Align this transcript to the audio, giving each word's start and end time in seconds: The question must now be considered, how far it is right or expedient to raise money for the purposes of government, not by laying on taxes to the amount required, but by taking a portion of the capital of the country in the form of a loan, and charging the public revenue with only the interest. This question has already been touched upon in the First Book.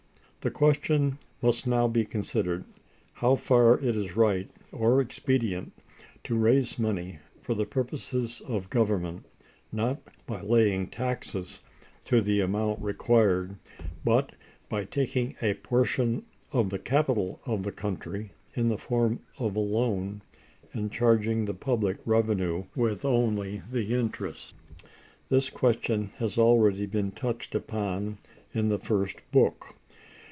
The 0.43 0.49
question 0.49 1.19
must 1.43 1.67
now 1.67 1.87
be 1.87 2.03
considered, 2.03 2.63
how 3.13 3.35
far 3.35 3.77
it 3.77 3.95
is 3.95 4.15
right 4.17 4.49
or 4.71 4.99
expedient 4.99 5.71
to 6.23 6.35
raise 6.35 6.79
money 6.79 7.19
for 7.43 7.53
the 7.53 7.67
purposes 7.67 8.41
of 8.47 8.71
government, 8.71 9.23
not 9.71 9.99
by 10.25 10.41
laying 10.41 10.85
on 10.85 10.87
taxes 10.87 11.61
to 12.05 12.21
the 12.21 12.39
amount 12.39 12.81
required, 12.81 13.57
but 14.03 14.31
by 14.67 14.83
taking 14.83 15.35
a 15.43 15.53
portion 15.53 16.25
of 16.51 16.71
the 16.71 16.79
capital 16.79 17.39
of 17.45 17.61
the 17.61 17.71
country 17.71 18.31
in 18.55 18.69
the 18.69 18.79
form 18.79 19.19
of 19.37 19.55
a 19.55 19.59
loan, 19.59 20.23
and 20.73 20.91
charging 20.91 21.45
the 21.45 21.53
public 21.53 21.97
revenue 22.03 22.63
with 22.75 23.05
only 23.05 23.61
the 23.71 23.93
interest. 23.93 24.55
This 25.29 25.51
question 25.51 26.09
has 26.17 26.39
already 26.39 26.87
been 26.87 27.11
touched 27.11 27.53
upon 27.53 28.17
in 28.55 28.69
the 28.69 28.79
First 28.79 29.17
Book. 29.31 29.75